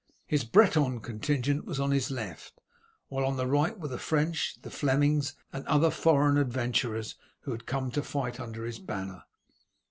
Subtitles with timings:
[0.25, 2.59] His Breton contingent was on his left,
[3.09, 7.51] while on the right were the French, the Flemings, and the other foreign adventurers who
[7.51, 9.25] had come to fight under his banner.